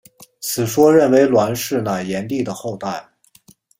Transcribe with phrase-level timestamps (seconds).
[0.39, 3.07] 此说认为栾氏乃炎帝的后代。